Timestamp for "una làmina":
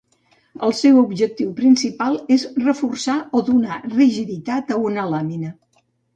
4.89-5.55